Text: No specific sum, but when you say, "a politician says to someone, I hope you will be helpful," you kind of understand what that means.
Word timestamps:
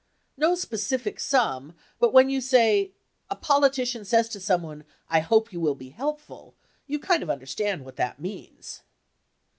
No 0.35 0.55
specific 0.55 1.19
sum, 1.19 1.75
but 1.99 2.11
when 2.11 2.27
you 2.27 2.41
say, 2.41 2.91
"a 3.29 3.35
politician 3.35 4.03
says 4.03 4.27
to 4.29 4.39
someone, 4.39 4.83
I 5.11 5.19
hope 5.19 5.53
you 5.53 5.59
will 5.59 5.75
be 5.75 5.89
helpful," 5.89 6.55
you 6.87 6.97
kind 6.97 7.21
of 7.21 7.29
understand 7.29 7.85
what 7.85 7.97
that 7.97 8.19
means. 8.19 8.81